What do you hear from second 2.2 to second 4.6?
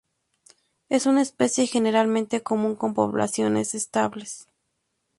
común, con poblaciones estables.